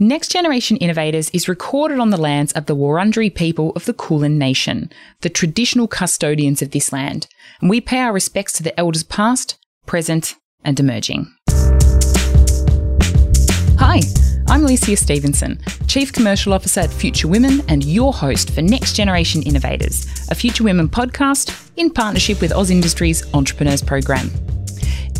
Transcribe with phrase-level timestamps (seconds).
[0.00, 4.36] Next Generation Innovators is recorded on the lands of the Wurundjeri people of the Kulin
[4.38, 7.28] Nation, the traditional custodians of this land,
[7.60, 10.34] and we pay our respects to the elders past, present,
[10.64, 11.32] and emerging.
[13.78, 14.00] Hi,
[14.48, 19.44] I'm Alicia Stevenson, Chief Commercial Officer at Future Women and your host for Next Generation
[19.44, 24.28] Innovators, a Future Women podcast in partnership with AusIndustry Entrepreneurs Program.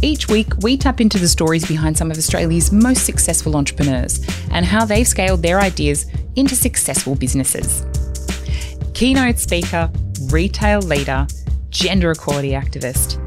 [0.03, 4.21] Each week, we tap into the stories behind some of Australia's most successful entrepreneurs
[4.51, 6.05] and how they've scaled their ideas
[6.37, 7.87] into successful businesses.
[8.93, 9.91] Keynote speaker,
[10.31, 11.27] retail leader,
[11.71, 13.19] gender equality activist.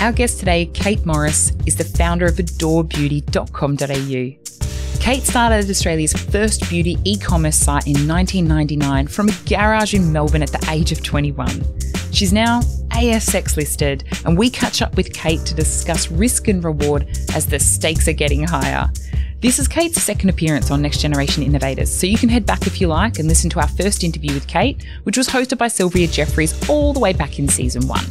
[0.00, 5.00] Our guest today, Kate Morris, is the founder of adorebeauty.com.au.
[5.00, 10.42] Kate started Australia's first beauty e commerce site in 1999 from a garage in Melbourne
[10.42, 11.62] at the age of 21.
[12.12, 12.60] She's now
[12.96, 17.58] ASX listed, and we catch up with Kate to discuss risk and reward as the
[17.58, 18.88] stakes are getting higher.
[19.40, 22.80] This is Kate's second appearance on Next Generation Innovators, so you can head back if
[22.80, 26.06] you like and listen to our first interview with Kate, which was hosted by Sylvia
[26.06, 28.06] Jeffreys all the way back in season one.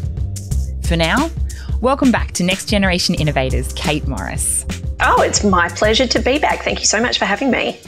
[0.83, 1.31] For now,
[1.81, 4.67] welcome back to Next Generation Innovators, Kate Morris.
[4.99, 6.61] Oh, it's my pleasure to be back.
[6.61, 7.79] Thank you so much for having me.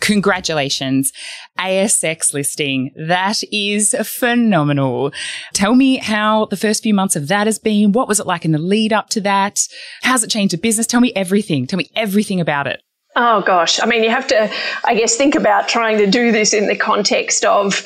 [0.00, 1.12] Congratulations.
[1.58, 2.90] ASX listing.
[2.96, 5.12] That is phenomenal.
[5.54, 7.92] Tell me how the first few months of that has been.
[7.92, 9.58] What was it like in the lead up to that?
[10.02, 10.86] How's it changed the business?
[10.86, 11.66] Tell me everything.
[11.66, 12.80] Tell me everything about it.
[13.16, 13.80] Oh gosh.
[13.82, 14.50] I mean, you have to,
[14.84, 17.84] I guess, think about trying to do this in the context of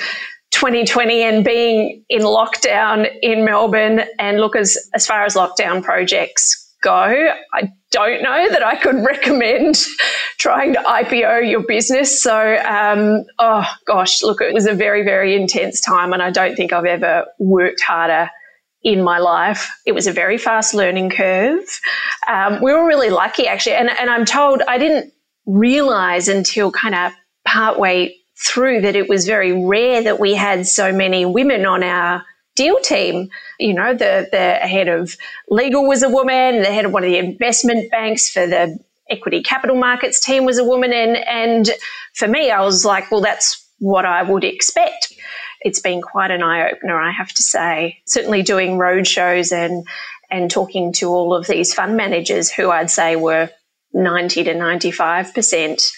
[0.51, 6.62] 2020 and being in lockdown in Melbourne and look as, as far as lockdown projects
[6.83, 7.33] go.
[7.55, 9.77] I don't know that I could recommend
[10.39, 12.23] trying to IPO your business.
[12.23, 16.57] So, um, oh gosh, look, it was a very, very intense time, and I don't
[16.57, 18.31] think I've ever worked harder
[18.83, 19.71] in my life.
[19.87, 21.65] It was a very fast learning curve.
[22.27, 25.13] Um, we were really lucky, actually, and, and I'm told I didn't
[25.47, 27.13] realize until kind of
[27.45, 32.25] partway through that it was very rare that we had so many women on our
[32.55, 33.29] deal team.
[33.59, 35.17] You know, the, the head of
[35.49, 38.79] legal was a woman, the head of one of the investment banks for the
[39.11, 40.93] equity capital markets team was a woman.
[40.93, 41.71] And, and
[42.15, 45.13] for me, I was like, well, that's what I would expect.
[45.61, 47.99] It's been quite an eye opener, I have to say.
[48.07, 49.87] Certainly doing road shows and,
[50.31, 53.51] and talking to all of these fund managers who I'd say were
[53.93, 55.93] 90 to 95%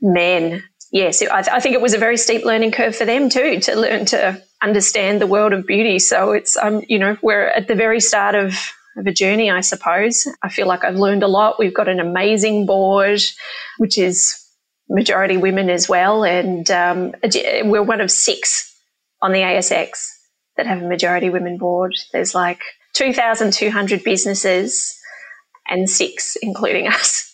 [0.00, 0.62] men.
[0.90, 3.60] Yes, I, th- I think it was a very steep learning curve for them too
[3.60, 5.98] to learn to understand the world of beauty.
[5.98, 8.54] So it's, um, you know, we're at the very start of,
[8.96, 10.26] of a journey, I suppose.
[10.42, 11.58] I feel like I've learned a lot.
[11.58, 13.20] We've got an amazing board,
[13.78, 14.34] which is
[14.88, 16.24] majority women as well.
[16.24, 18.74] And um, we're one of six
[19.22, 20.08] on the ASX
[20.56, 21.94] that have a majority women board.
[22.12, 22.60] There's like
[22.94, 24.98] 2,200 businesses
[25.68, 27.27] and six, including us.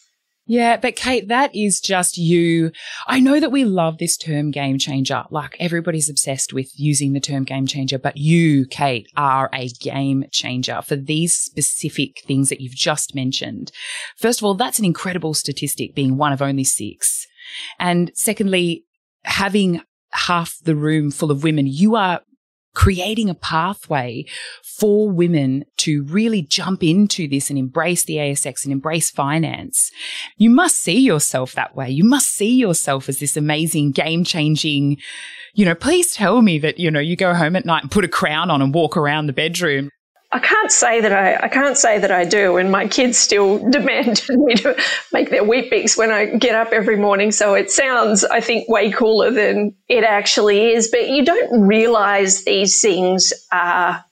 [0.47, 2.71] Yeah, but Kate, that is just you.
[3.07, 5.25] I know that we love this term game changer.
[5.31, 10.27] Like everybody's obsessed with using the term game changer, but you, Kate, are a game
[10.33, 13.73] changer for these specific things that you've just mentioned.
[14.19, 17.27] First of all, that's an incredible statistic being one of only six.
[17.79, 18.85] And secondly,
[19.23, 19.81] having
[20.11, 22.21] half the room full of women, you are
[22.75, 24.25] creating a pathway
[24.63, 29.91] for women to really jump into this and embrace the ASX and embrace finance.
[30.37, 31.91] You must see yourself that way.
[31.91, 34.99] You must see yourself as this amazing game changing,
[35.55, 38.05] you know, please tell me that, you know, you go home at night and put
[38.05, 39.91] a crown on and walk around the bedroom.
[40.35, 43.59] I can't say that I, I can't say that I do, and my kids still
[43.71, 44.77] demand me to
[45.13, 47.31] make their Weet-Bix when I get up every morning.
[47.31, 50.89] So it sounds, I think, way cooler than it actually is.
[50.89, 54.05] But you don't realize these things are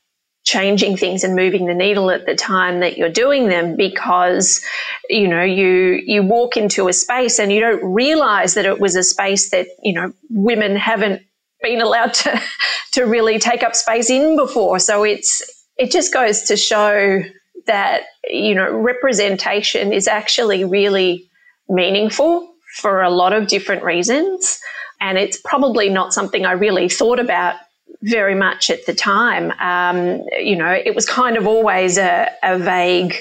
[0.44, 4.60] changing things and moving the needle at the time that you're doing them because
[5.08, 8.96] you know you you walk into a space and you don't realize that it was
[8.96, 11.22] a space that you know women haven't
[11.62, 12.42] been allowed to
[12.92, 15.42] to really take up space in before so it's
[15.76, 17.22] it just goes to show
[17.66, 21.28] that, you know, representation is actually really
[21.68, 24.58] meaningful for a lot of different reasons.
[25.00, 27.56] And it's probably not something I really thought about
[28.02, 29.52] very much at the time.
[29.60, 33.14] Um, you know, it was kind of always a, a vague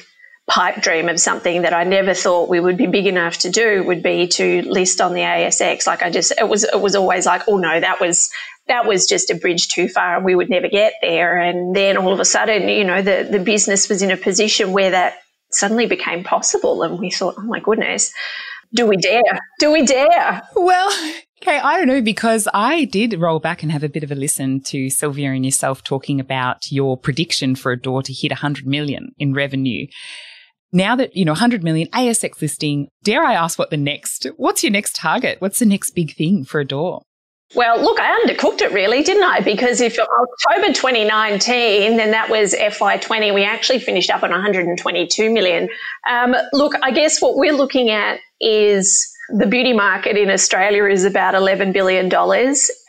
[0.47, 3.83] pipe dream of something that I never thought we would be big enough to do
[3.83, 5.87] would be to list on the ASX.
[5.87, 8.29] Like I just, it was, it was always like, oh no, that was,
[8.67, 11.37] that was just a bridge too far and we would never get there.
[11.37, 14.71] And then all of a sudden, you know, the, the business was in a position
[14.71, 15.15] where that
[15.51, 16.83] suddenly became possible.
[16.83, 18.13] And we thought, oh my goodness,
[18.73, 19.21] do we dare?
[19.59, 20.41] Do we dare?
[20.55, 20.89] Well,
[21.41, 24.15] okay, I don't know because I did roll back and have a bit of a
[24.15, 29.11] listen to Sylvia and yourself talking about your prediction for Adore to hit 100 million
[29.17, 29.87] in revenue.
[30.71, 34.63] now that, you know, 100 million ASX listing, dare I ask what the next, what's
[34.63, 35.41] your next target?
[35.41, 37.01] What's the next big thing for Adore?
[37.53, 39.41] Well, look, I undercooked it really, didn't I?
[39.41, 45.67] Because if October 2019, then that was FY20, we actually finished up on 122 million.
[46.09, 51.03] Um, look, I guess what we're looking at is the beauty market in Australia is
[51.03, 52.09] about $11 billion.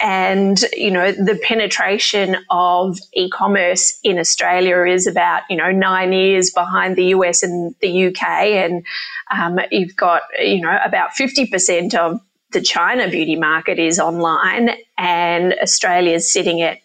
[0.01, 6.53] And, you know, the penetration of e-commerce in Australia is about, you know, nine years
[6.53, 8.23] behind the US and the UK.
[8.23, 8.85] And
[9.31, 12.21] um, you've got, you know, about 50% of
[12.53, 16.79] the China beauty market is online and Australia's sitting at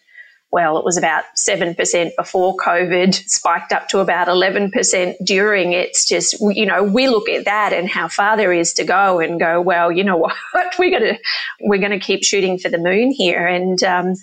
[0.50, 5.74] well, it was about 7% before COVID, spiked up to about 11% during.
[5.74, 9.20] It's just, you know, we look at that and how far there is to go
[9.20, 10.16] and go, well, you know
[10.52, 11.18] what, we're going to,
[11.60, 13.46] we're going to keep shooting for the moon here.
[13.46, 14.14] And, um,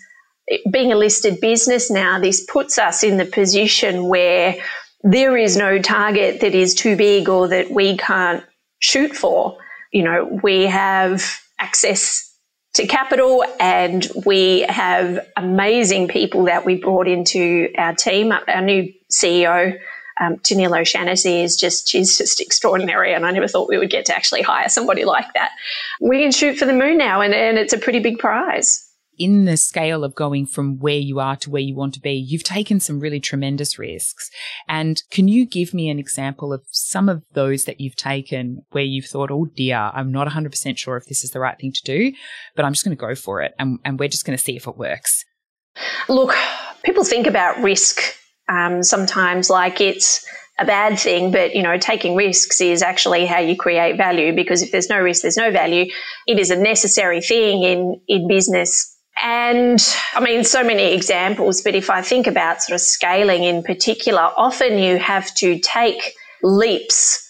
[0.72, 4.56] being a listed business now, this puts us in the position where
[5.04, 8.44] there is no target that is too big or that we can't
[8.80, 9.58] shoot for.
[9.96, 11.24] You know, we have
[11.58, 12.38] access
[12.74, 18.34] to capital and we have amazing people that we brought into our team.
[18.34, 19.80] Our new CEO,
[20.20, 23.14] um, Tennealle O'Shannessy is just, she's just extraordinary.
[23.14, 25.52] And I never thought we would get to actually hire somebody like that.
[26.02, 28.85] We can shoot for the moon now and, and it's a pretty big prize
[29.18, 32.14] in the scale of going from where you are to where you want to be,
[32.14, 34.30] you've taken some really tremendous risks.
[34.68, 38.84] And can you give me an example of some of those that you've taken where
[38.84, 41.84] you've thought, oh dear, I'm not 100% sure if this is the right thing to
[41.84, 42.14] do,
[42.56, 44.56] but I'm just going to go for it and, and we're just going to see
[44.56, 45.24] if it works?
[46.08, 46.34] Look,
[46.84, 48.02] people think about risk
[48.48, 50.26] um, sometimes like it's
[50.60, 54.62] a bad thing, but you know, taking risks is actually how you create value because
[54.62, 55.92] if there's no risk, there's no value.
[56.28, 59.80] It is a necessary thing in, in business and
[60.14, 64.22] I mean, so many examples, but if I think about sort of scaling in particular,
[64.36, 66.14] often you have to take
[66.44, 67.22] leaps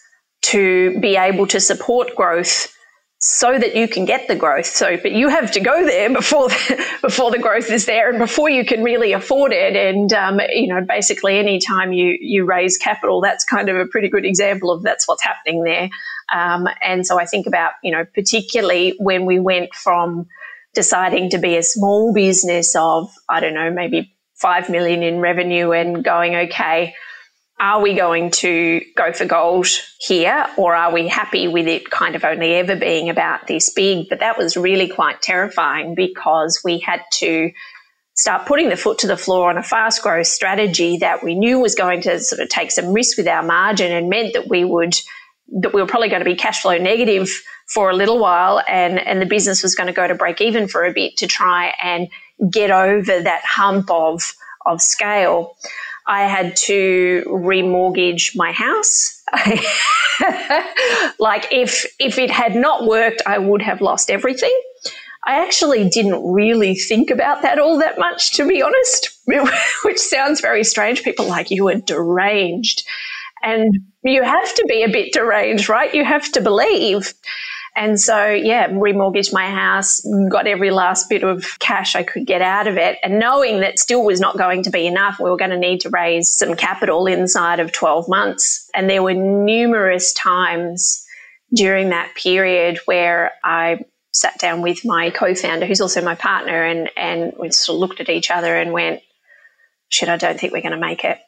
[0.43, 2.71] to be able to support growth
[3.19, 4.67] so that you can get the growth.
[4.67, 8.19] So, but you have to go there before the, before the growth is there and
[8.19, 9.75] before you can really afford it.
[9.75, 14.09] And um, you know, basically, anytime you you raise capital, that's kind of a pretty
[14.09, 15.89] good example of that's what's happening there.
[16.33, 20.27] Um, and so I think about you know, particularly when we went from
[20.75, 25.71] deciding to be a small business of, I don't know, maybe 5 million in revenue
[25.71, 26.93] and going, okay,
[27.59, 29.67] are we going to go for gold
[29.99, 34.09] here or are we happy with it kind of only ever being about this big?
[34.09, 37.51] But that was really quite terrifying because we had to
[38.13, 41.59] start putting the foot to the floor on a fast growth strategy that we knew
[41.59, 44.65] was going to sort of take some risk with our margin and meant that we
[44.65, 44.95] would
[45.61, 47.29] that we were probably going to be cash flow negative
[47.67, 50.67] for a little while and, and the business was going to go to break even
[50.67, 52.07] for a bit to try and
[52.51, 54.21] get over that hump of,
[54.65, 55.55] of scale.
[56.07, 59.23] I had to remortgage my house.
[61.19, 64.55] like if if it had not worked, I would have lost everything.
[65.25, 69.09] I actually didn't really think about that all that much, to be honest,
[69.83, 71.03] which sounds very strange.
[71.03, 72.83] People like you are deranged.
[73.41, 73.73] And
[74.05, 75.93] you have to be a bit deranged, right?
[75.93, 77.13] You have to believe.
[77.75, 79.99] And so, yeah, remortgaged my house,
[80.29, 82.97] got every last bit of cash I could get out of it.
[83.03, 85.81] And knowing that still was not going to be enough, we were going to need
[85.81, 88.69] to raise some capital inside of 12 months.
[88.73, 91.05] And there were numerous times
[91.53, 96.89] during that period where I sat down with my co-founder, who's also my partner, and,
[96.95, 99.01] and we sort of looked at each other and went,
[99.89, 101.19] shit, I don't think we're going to make it.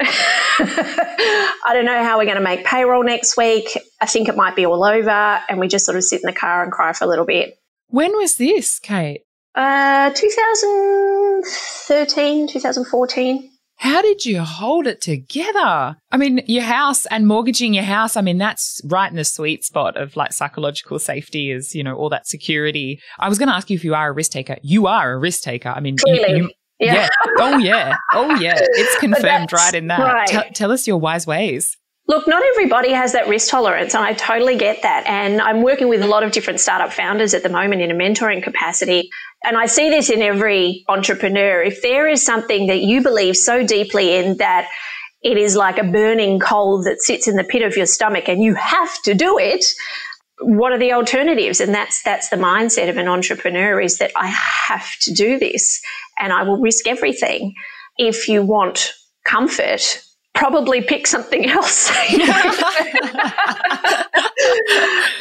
[0.00, 3.68] I don't know how we're going to make payroll next week.
[4.00, 5.40] I think it might be all over.
[5.48, 7.58] And we just sort of sit in the car and cry for a little bit.
[7.88, 9.22] When was this, Kate?
[9.54, 13.50] Uh, 2013, 2014.
[13.76, 15.96] How did you hold it together?
[16.12, 19.64] I mean, your house and mortgaging your house, I mean, that's right in the sweet
[19.64, 23.00] spot of like psychological safety is, you know, all that security.
[23.18, 24.58] I was going to ask you if you are a risk taker.
[24.62, 25.70] You are a risk taker.
[25.70, 26.50] I mean, you, you,
[26.82, 26.94] yeah.
[26.94, 27.08] yeah.
[27.38, 27.96] Oh, yeah.
[28.12, 28.54] Oh, yeah.
[28.56, 30.00] It's confirmed right in that.
[30.00, 30.28] Right.
[30.28, 31.76] T- tell us your wise ways.
[32.08, 35.06] Look, not everybody has that risk tolerance, and I totally get that.
[35.06, 37.94] And I'm working with a lot of different startup founders at the moment in a
[37.94, 39.08] mentoring capacity.
[39.44, 41.62] And I see this in every entrepreneur.
[41.62, 44.68] If there is something that you believe so deeply in that
[45.22, 48.42] it is like a burning coal that sits in the pit of your stomach and
[48.42, 49.64] you have to do it,
[50.42, 51.60] what are the alternatives?
[51.60, 55.80] And that's that's the mindset of an entrepreneur is that I have to do this
[56.20, 57.54] and I will risk everything.
[57.98, 58.92] If you want
[59.24, 60.02] comfort,
[60.34, 61.90] probably pick something else.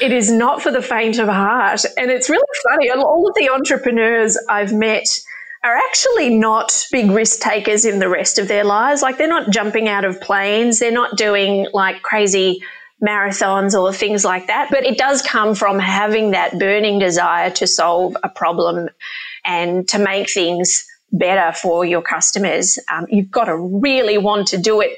[0.02, 1.84] it is not for the faint of heart.
[1.98, 2.90] And it's really funny.
[2.92, 5.06] All of the entrepreneurs I've met
[5.64, 9.02] are actually not big risk takers in the rest of their lives.
[9.02, 12.64] Like they're not jumping out of planes, they're not doing like crazy
[13.04, 14.70] marathons or things like that.
[14.70, 18.90] But it does come from having that burning desire to solve a problem
[19.46, 22.80] and to make things better for your customers.
[22.92, 24.98] Um, you've got to really want to do it,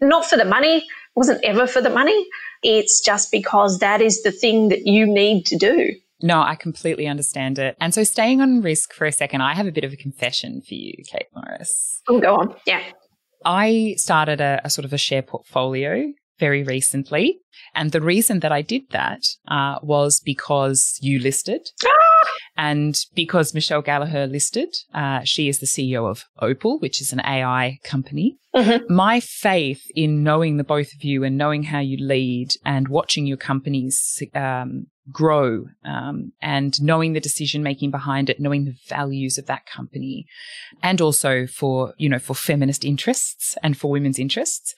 [0.00, 0.84] not for the money, it
[1.14, 2.26] wasn't ever for the money.
[2.62, 5.94] It's just because that is the thing that you need to do.
[6.22, 7.76] No, I completely understand it.
[7.80, 10.62] And so, staying on risk for a second, I have a bit of a confession
[10.62, 12.00] for you, Kate Morris.
[12.08, 12.54] Oh, go on.
[12.66, 12.82] Yeah.
[13.44, 17.38] I started a, a sort of a share portfolio very recently.
[17.74, 21.68] And the reason that I did that uh, was because you listed.
[22.56, 27.20] And because Michelle Gallagher listed, uh, she is the CEO of Opyl, which is an
[27.20, 28.38] AI company.
[28.54, 28.94] Mm-hmm.
[28.94, 33.26] My faith in knowing the both of you and knowing how you lead and watching
[33.26, 39.36] your companies um, grow um, and knowing the decision making behind it, knowing the values
[39.36, 40.26] of that company,
[40.82, 44.74] and also for you know for feminist interests and for women's interests.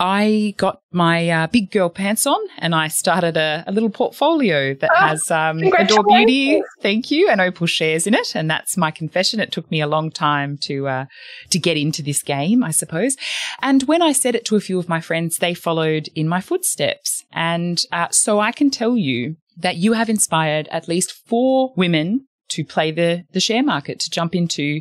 [0.00, 4.74] I got my uh, big girl pants on and I started a, a little portfolio
[4.74, 8.34] that oh, has um, Adore Beauty, thank you, and Opyl shares in it.
[8.34, 9.40] And that's my confession.
[9.40, 11.04] It took me a long time to uh,
[11.50, 13.16] to get into this game, I suppose.
[13.60, 16.40] And when I said it to a few of my friends, they followed in my
[16.40, 17.24] footsteps.
[17.32, 22.26] And uh, so I can tell you that you have inspired at least four women
[22.50, 24.80] to play the, the share market, to jump into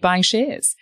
[0.00, 0.74] buying shares.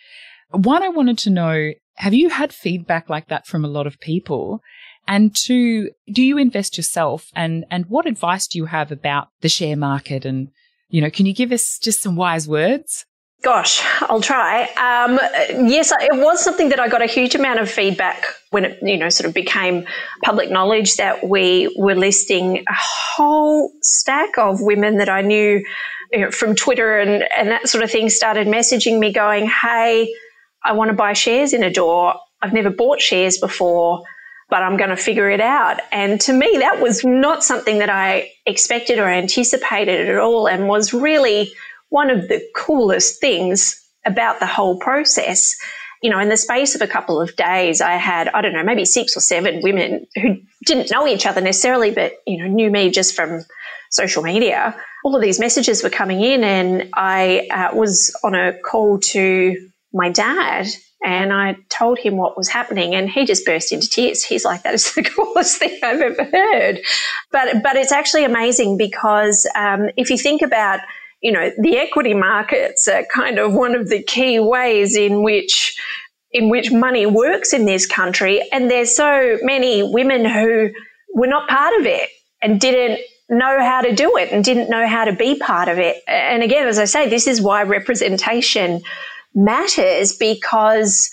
[0.50, 4.00] One, I wanted to know have you had feedback like that from a lot of
[4.00, 4.60] people?
[5.08, 7.30] And two, do you invest yourself?
[7.34, 10.24] And, and what advice do you have about the share market?
[10.24, 10.48] And,
[10.88, 13.06] you know, can you give us just some wise words?
[13.42, 14.62] Gosh, I'll try.
[14.76, 15.20] Um,
[15.68, 18.96] yes, it was something that I got a huge amount of feedback when it, you
[18.96, 19.86] know, sort of became
[20.24, 25.64] public knowledge that we were listing a whole stack of women that I knew
[26.12, 30.12] you know, from Twitter and, and that sort of thing started messaging me going, Hey,
[30.66, 32.14] I want to buy shares in Adore.
[32.42, 34.02] I've never bought shares before,
[34.50, 35.80] but I'm going to figure it out.
[35.92, 40.68] And to me, that was not something that I expected or anticipated at all and
[40.68, 41.52] was really
[41.90, 45.54] one of the coolest things about the whole process.
[46.02, 48.64] You know, in the space of a couple of days, I had, I don't know,
[48.64, 52.70] maybe six or seven women who didn't know each other necessarily, but, you know, knew
[52.70, 53.40] me just from
[53.90, 54.76] social media.
[55.04, 59.56] All of these messages were coming in, and I uh, was on a call to
[59.96, 60.68] my dad
[61.04, 64.24] and I told him what was happening and he just burst into tears.
[64.24, 66.80] He's like, that is the coolest thing I've ever heard.
[67.30, 70.80] But, but it's actually amazing because um, if you think about,
[71.22, 75.76] you know, the equity markets are kind of one of the key ways in which
[76.32, 78.42] in which money works in this country.
[78.52, 80.70] And there's so many women who
[81.14, 82.10] were not part of it
[82.42, 83.00] and didn't
[83.30, 86.02] know how to do it and didn't know how to be part of it.
[86.06, 88.82] And again, as I say, this is why representation
[89.36, 91.08] matters because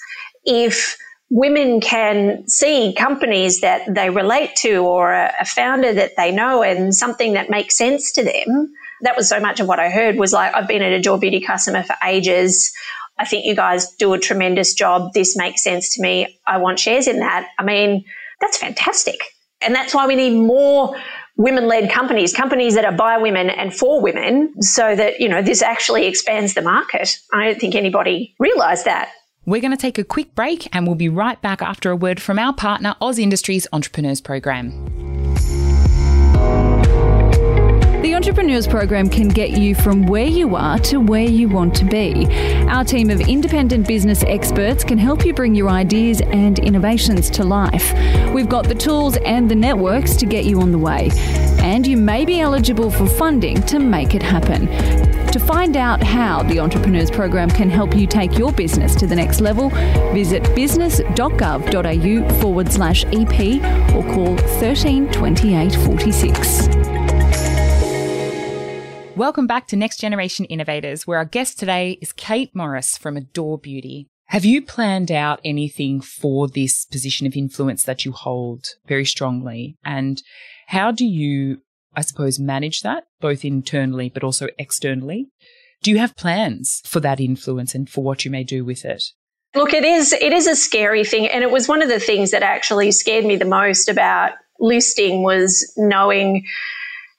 [0.46, 0.98] if
[1.34, 6.94] women can see companies that they relate to or a, founder that they know and
[6.94, 8.72] something that makes sense to them.
[9.02, 11.42] That was so much of what I heard was like, I've been an Adore Beauty
[11.42, 12.72] customer for ages.
[13.18, 15.14] I think you guys do a tremendous job.
[15.14, 16.40] This makes sense to me.
[16.46, 17.48] I want shares in that.
[17.58, 18.06] I mean,
[18.40, 19.20] that's fantastic.
[19.64, 20.96] And that's why we need more
[21.38, 25.42] women led companies, companies that are by women and for women, so that, you know,
[25.42, 27.18] this actually expands the market.
[27.34, 29.10] I don't think anybody realized that.
[29.46, 32.22] We're going to take a quick break and we'll be right back after a word
[32.22, 35.13] from our partner, AusIndustry Entrepreneurs Program.
[38.24, 42.26] Entrepreneurs Program can get you from where you are to where you want to be.
[42.70, 47.44] Our team of independent business experts can help you bring your ideas and innovations to
[47.44, 47.92] life.
[48.34, 51.10] We've got the tools and the networks to get you on the way.
[51.60, 54.68] And you may be eligible for funding to make it happen.
[55.34, 59.18] To find out how the Entrepreneurs Program can help you take your business to the
[59.18, 59.68] next level,
[60.14, 63.62] visit business.gov.au forward slash EP
[63.94, 67.03] or call 13 28 46.
[69.16, 73.60] Welcome back to Next Generation Innovators, where our guest today is Kate Morris from Adore
[73.60, 74.08] Beauty.
[74.30, 79.78] Have you planned out anything for this position of influence that you hold very strongly?
[79.86, 80.20] And
[80.66, 81.62] how do you,
[81.96, 85.28] I suppose, manage that both internally but also externally?
[85.84, 89.04] Do you have plans for that influence and for what you may do with it?
[89.54, 92.32] Look, it is it is a scary thing, and it was one of the things
[92.32, 96.46] that actually scared me the most about listing was knowing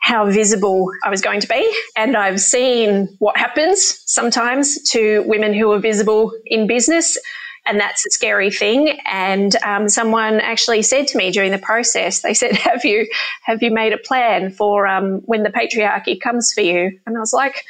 [0.04, 1.75] how visible I was going to be.
[1.96, 7.16] And I've seen what happens sometimes to women who are visible in business.
[7.64, 8.99] And that's a scary thing.
[9.06, 13.08] And um, someone actually said to me during the process, they said, "Have you
[13.44, 17.20] have you made a plan for um, when the patriarchy comes for you?" And I
[17.20, 17.64] was like,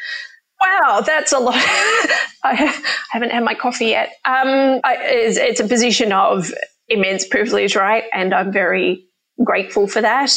[0.61, 1.55] Wow, that's a lot.
[2.43, 4.09] I haven't had my coffee yet.
[4.25, 6.53] Um, I, it's, it's a position of
[6.89, 8.05] immense privilege, right?
[8.13, 9.07] And I'm very
[9.43, 10.33] grateful for that.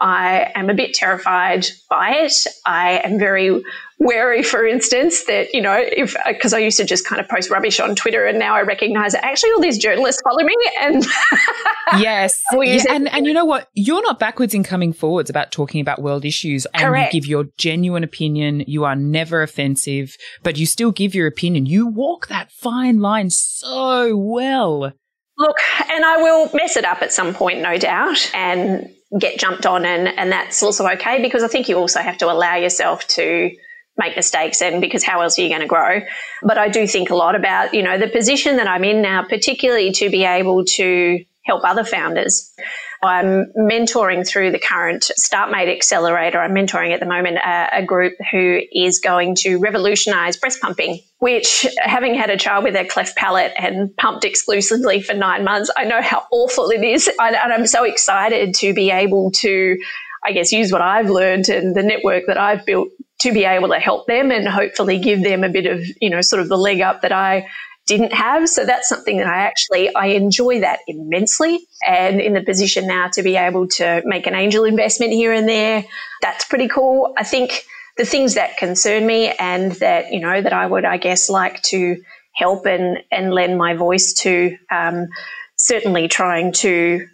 [0.00, 2.34] I am a bit terrified by it.
[2.66, 3.62] I am very
[3.98, 7.28] wary, for instance, that, you know, if, uh, because I used to just kind of
[7.28, 10.56] post rubbish on Twitter and now I recognize that actually all these journalists follow me
[10.80, 11.06] and.
[11.98, 12.42] yes.
[12.52, 13.68] yeah, and, and you know what?
[13.74, 17.14] You're not backwards in coming forwards about talking about world issues and Correct.
[17.14, 18.64] you give your genuine opinion.
[18.66, 21.66] You are never offensive, but you still give your opinion.
[21.66, 24.92] You walk that fine line so well.
[25.38, 25.56] Look,
[25.90, 29.84] and I will mess it up at some point, no doubt, and get jumped on,
[29.84, 33.50] and, and that's also okay because I think you also have to allow yourself to
[33.98, 36.00] make mistakes and because how else are you going to grow?
[36.42, 39.22] But i do think a lot about you know the position that i'm in now
[39.22, 42.54] particularly to be able to help other founders
[43.02, 46.38] I'm mentoring through the current StartMate Accelerator.
[46.38, 51.00] I'm mentoring at the moment a, a, group who is going to revolutionize breast pumping,
[51.18, 55.68] which, having had a child with a cleft palate and pumped exclusively for nine months,
[55.76, 57.10] I know how awful it is.
[57.18, 59.76] And, and I'm so excited to be able to,
[60.24, 62.88] I guess, use what I've learned and the network that I've built
[63.22, 66.20] to be able to help them and hopefully give them a bit of, you know,
[66.20, 67.48] sort of the leg up that I
[67.86, 68.48] didn't have.
[68.48, 71.60] So that's something that I actually I enjoy that immensely.
[71.86, 75.48] And in the position now to be able to make an angel investment here and
[75.48, 75.84] there,
[76.20, 77.12] that's pretty cool.
[77.18, 77.64] I think
[77.96, 81.60] the things that concern me and that, you know, that I would, I guess, like
[81.64, 82.00] to
[82.34, 85.08] help and, and lend my voice to, um,
[85.56, 87.06] certainly trying to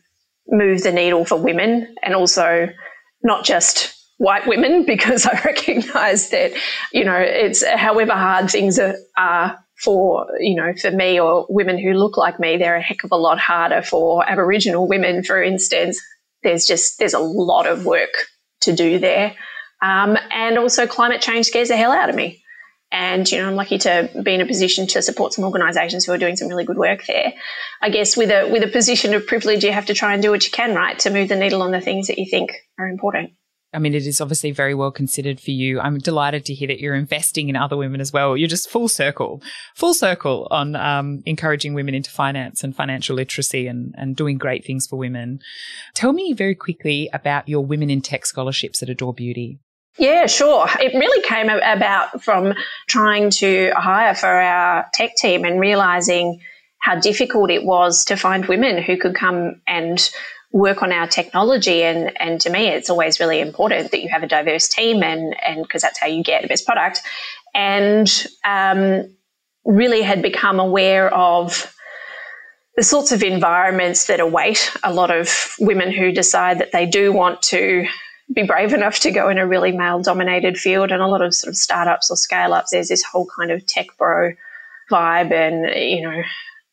[0.49, 2.69] move the needle for women and also
[3.23, 6.53] not just white women because I recognize that,
[6.93, 11.79] you know, it's however hard things are, are for, you know, for me or women
[11.79, 15.43] who look like me, they're a heck of a lot harder for Aboriginal women, for
[15.43, 16.01] instance.
[16.43, 18.11] There's just, there's a lot of work
[18.63, 19.35] to do there.
[19.81, 22.43] Um, and also climate change scares the hell out of me.
[22.91, 26.13] And, you know, I'm lucky to be in a position to support some organisations who
[26.13, 27.35] are doing some really good work there.
[27.83, 30.31] I guess with a, with a position of privilege, you have to try and do
[30.31, 32.89] what you can, right, to move the needle on the things that you think are
[32.89, 33.33] important.
[33.75, 35.79] I mean, it is obviously very well considered for you.
[35.79, 38.35] I'm delighted to hear that you're investing in other women as well.
[38.35, 39.43] You're just full circle,
[39.75, 44.65] full circle on um, encouraging women into finance and financial literacy and, and doing great
[44.65, 45.41] things for women.
[45.95, 49.59] Tell me very quickly about your Women in Tech scholarships at Adore Beauty.
[49.99, 50.67] Yeah, sure.
[50.81, 52.55] It really came about from
[52.87, 56.41] trying to hire for our tech team and realizing
[56.81, 60.11] how difficult it was to find women who could come and
[60.53, 61.83] work on our technology.
[61.83, 65.37] And, and to me, it's always really important that you have a diverse team and,
[65.45, 67.03] and because that's how you get the best product.
[67.55, 69.15] And um,
[69.65, 71.73] really had become aware of
[72.77, 77.13] the sorts of environments that await a lot of women who decide that they do
[77.13, 77.87] want to
[78.33, 81.35] be brave enough to go in a really male dominated field and a lot of
[81.35, 84.33] sort of startups or scale ups there's this whole kind of tech bro
[84.91, 86.23] vibe and you know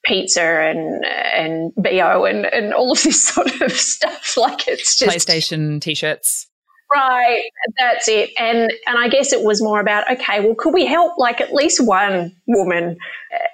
[0.05, 4.37] pizza and and bo and and all of this sort of stuff.
[4.37, 6.47] Like it's just playstation t-shirts.
[6.93, 7.43] Right.
[7.79, 8.29] That's it.
[8.37, 11.53] And and i guess it was more about okay well could we help like at
[11.53, 12.97] least one woman?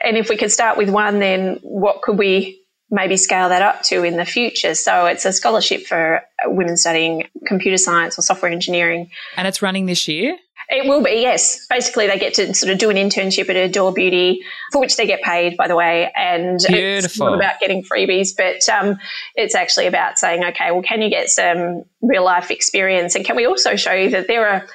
[0.04, 2.60] And if we could start with one then what could we
[2.94, 4.76] maybe scale that up to in the future?
[4.76, 9.10] So it's a scholarship for women studying computer science or software engineering.
[9.38, 10.38] And it's running this year
[10.72, 11.68] it will be, yes.
[11.68, 15.06] Basically, they get to sort of do an internship at Adore Beauty, for which they
[15.06, 16.12] get paid, by the way.
[16.16, 17.06] And Beautiful.
[17.06, 18.98] it's not about getting freebies, but um,
[19.36, 23.16] it's actually about saying, okay, well, can you get some real life experience?
[23.16, 24.66] And can we also show you that there are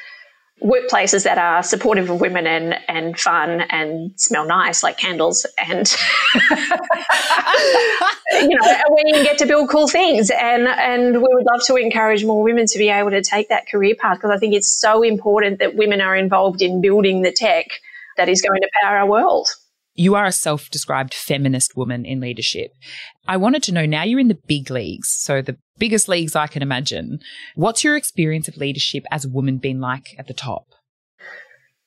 [0.63, 5.95] workplaces that are supportive of women and, and fun and smell nice like candles and
[8.33, 11.77] you know where you get to build cool things and and we would love to
[11.77, 14.75] encourage more women to be able to take that career path because I think it's
[14.75, 17.67] so important that women are involved in building the tech
[18.17, 19.49] that is going to power our world.
[19.97, 22.73] You are a self described feminist woman in leadership.
[23.27, 26.47] I wanted to know now you're in the big leagues, so the biggest leagues I
[26.47, 27.19] can imagine.
[27.55, 30.67] What's your experience of leadership as a woman been like at the top?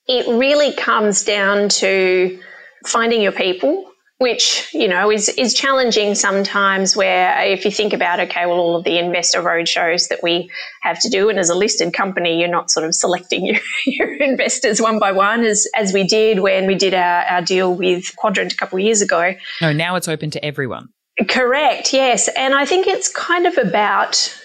[0.08, 2.39] It really comes down to
[2.88, 8.19] finding your people which you know is is challenging sometimes where if you think about
[8.19, 10.49] okay well all of the investor roadshows that we
[10.82, 14.13] have to do and as a listed company you're not sort of selecting your, your
[14.15, 18.15] investors one by one as as we did when we did our, our deal with
[18.17, 19.34] quadrant a couple of years ago.
[19.62, 20.89] No now it's open to everyone.
[21.27, 22.27] Correct yes.
[22.36, 24.38] And i think it's kind of about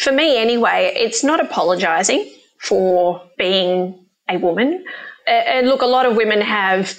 [0.00, 4.84] for me anyway it's not apologizing for being a woman.
[5.26, 6.98] And look a lot of women have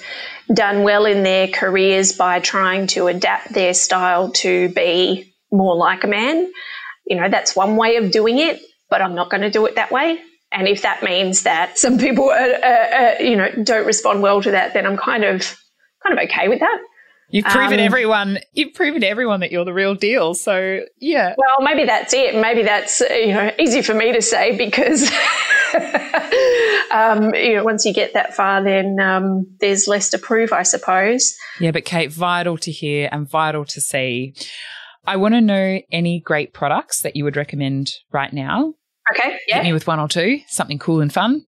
[0.52, 6.04] done well in their careers by trying to adapt their style to be more like
[6.04, 6.50] a man.
[7.06, 9.76] You know, that's one way of doing it, but I'm not going to do it
[9.76, 10.20] that way.
[10.52, 12.26] And if that means that some people,
[13.20, 15.56] you know, don't respond well to that, then I'm kind of
[16.06, 16.78] kind of okay with that.
[17.30, 18.38] You've proven um, everyone.
[18.52, 20.34] You've proven everyone that you're the real deal.
[20.34, 21.34] So yeah.
[21.36, 22.34] Well, maybe that's it.
[22.34, 25.10] Maybe that's you know easy for me to say because
[26.90, 30.62] um, you know once you get that far, then um, there's less to prove, I
[30.62, 31.34] suppose.
[31.58, 34.34] Yeah, but Kate, vital to hear and vital to see.
[35.06, 38.74] I want to know any great products that you would recommend right now.
[39.10, 39.38] Okay.
[39.48, 39.56] Yeah.
[39.56, 41.44] Hit me with one or two, something cool and fun.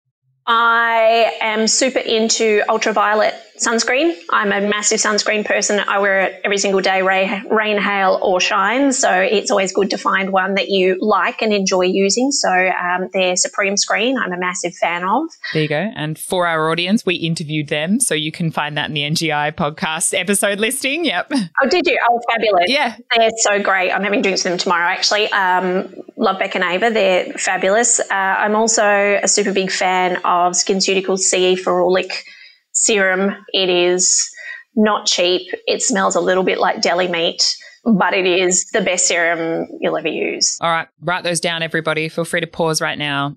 [0.46, 4.14] I am super into Ultra Violette sunscreen.
[4.30, 5.80] I'm a massive sunscreen person.
[5.80, 8.92] I wear it every single day, rain, hail, or shine.
[8.92, 12.32] So it's always good to find one that you like and enjoy using.
[12.32, 15.28] So um, their Supreme Screen, I'm a massive fan of.
[15.52, 15.90] There you go.
[15.94, 18.00] And for our audience, we interviewed them.
[18.00, 21.04] So you can find that in the NGI podcast episode listing.
[21.04, 21.32] Yep.
[21.62, 21.98] Oh, did you?
[22.08, 22.68] Oh, fabulous.
[22.68, 22.96] Yeah.
[23.16, 23.90] They're so great.
[23.92, 25.30] I'm having drinks with them tomorrow, actually.
[25.32, 26.90] Um, love Beck and Ava.
[26.90, 28.00] They're fabulous.
[28.00, 32.24] Uh, I'm also a super big fan of SkinCeuticals CE Ferulic
[32.72, 33.36] serum.
[33.52, 34.28] It is
[34.74, 35.52] not cheap.
[35.66, 39.96] It smells a little bit like deli meat, but it is the best serum you'll
[39.96, 40.56] ever use.
[40.60, 42.08] All right, write those down, everybody.
[42.08, 43.36] Feel free to pause right now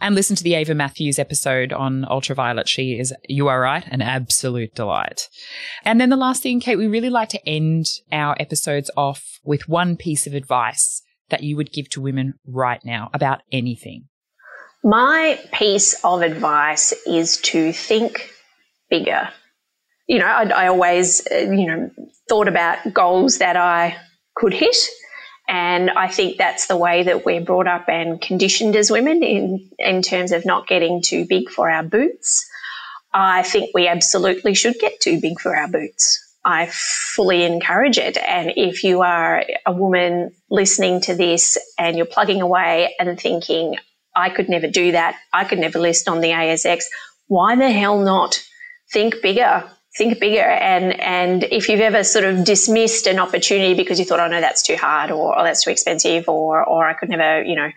[0.00, 2.68] and listen to the Ava Matthews episode on Ultra Violette.
[2.68, 5.28] She is, you are right, an absolute delight.
[5.84, 9.68] And then the last thing, Kate, we really like to end our episodes off with
[9.68, 14.04] one piece of advice that you would give to women right now about anything.
[14.84, 18.30] My piece of advice is to think
[18.92, 19.30] bigger.
[20.06, 21.90] You know, I, I always, uh, you know,
[22.28, 23.96] thought about goals that I
[24.36, 24.76] could hit.
[25.48, 29.70] And I think that's the way that we're brought up and conditioned as women in,
[29.78, 32.46] in terms of not getting too big for our boots.
[33.14, 36.18] I think we absolutely should get too big for our boots.
[36.44, 38.18] I fully encourage it.
[38.18, 43.76] And if you are a woman listening to this and you're plugging away and thinking,
[44.14, 46.84] I could never do that, I could never list on the ASX,
[47.28, 48.42] why the hell not?
[48.92, 49.64] Think bigger
[49.96, 50.40] think bigger.
[50.40, 54.40] And and if you've ever sort of dismissed an opportunity because you thought oh no
[54.40, 57.70] that's too hard or, or that's too expensive or or I could never you know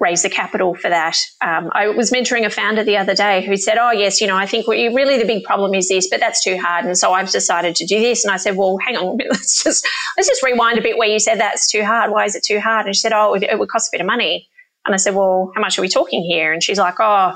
[0.00, 3.56] raise the capital for that um, I was mentoring a founder the other day who
[3.56, 6.42] said oh yes you know I think really the big problem is this but that's
[6.42, 8.24] too hard and so I've decided to do this.
[8.24, 11.18] And I said well hang on let's just let's just rewind a bit where you
[11.18, 12.86] said that's too hard why is it too hard?
[12.86, 14.48] And she said oh it would cost a bit of money.
[14.84, 16.52] And I said well how much are we talking here?
[16.52, 17.34] And she's like oh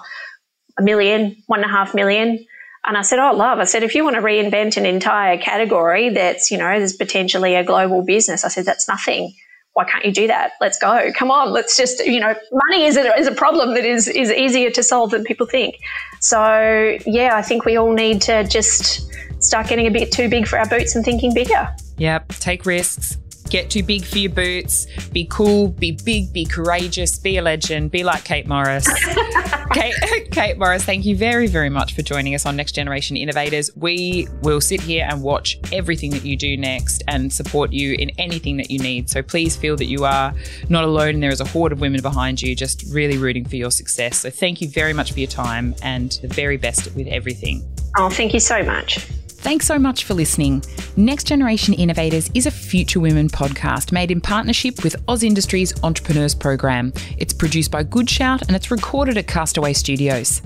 [0.79, 2.45] a million one and a half million
[2.88, 3.59] and I said, Oh, love.
[3.59, 7.55] I said, if you want to reinvent an entire category that's, you know, there's potentially
[7.55, 9.35] a global business, I said, that's nothing.
[9.74, 10.53] Why can't you do that?
[10.61, 11.12] Let's go.
[11.14, 11.53] Come on.
[11.53, 14.83] Let's just, you know, money is a, is a problem that is, is easier to
[14.83, 15.77] solve than people think.
[16.20, 20.48] So, yeah, I think we all need to just start getting a bit too big
[20.48, 21.68] for our boots and thinking bigger.
[21.98, 22.29] Yep.
[22.29, 24.87] Take risks Get too big for your boots.
[25.12, 25.68] Be cool.
[25.68, 26.32] Be big.
[26.32, 27.18] Be courageous.
[27.18, 27.90] Be a legend.
[27.90, 28.88] Be like Kate Morris.
[29.72, 29.94] Kate,
[30.32, 33.74] Kate Morris, thank you very, very much for joining us on Next Generation Innovators.
[33.76, 38.11] We will sit here and watch everything that you do next and support you in
[38.18, 39.11] anything that you need.
[39.11, 40.34] So please feel that you are
[40.68, 43.56] not alone and there is a horde of women behind you just really rooting for
[43.56, 44.18] your success.
[44.18, 47.64] So thank you very much for your time and the very best with everything.
[47.96, 49.06] Oh, thank you so much.
[49.40, 50.62] Thanks so much for listening.
[50.96, 56.92] Next Generation Innovators is a Future Women podcast made in partnership with AusIndustry Entrepreneurs Program.
[57.16, 60.42] It's produced by Good Shout and it's recorded at Castaway Studios.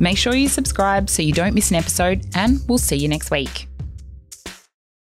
[0.00, 3.30] Make sure you subscribe so you don't miss an episode, and we'll see you next
[3.30, 3.69] week.